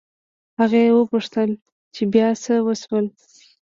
[0.59, 1.49] هغې وپوښتل
[1.95, 3.05] چې بيا څه وشول